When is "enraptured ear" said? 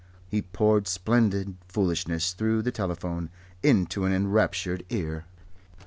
4.13-5.25